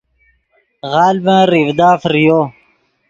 غلڤن 0.91 1.39
ریڤدا 1.51 1.89
فریو 2.01 2.39